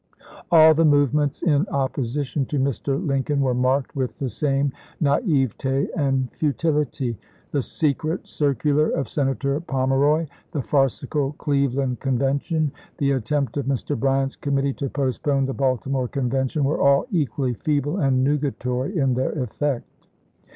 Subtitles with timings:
[0.51, 3.07] All the movements in opposition to Mr.
[3.07, 7.19] Lincoln were marked with the same naivete and futility.
[7.51, 13.95] The secret circular of Senator Pomeroy, the farcical Cleveland Conven tion, the attempt of Mr.
[13.95, 19.13] Bryant's committee to post pone the Baltimore Convention, were all equally feeble and nugatory in
[19.13, 19.85] their effect.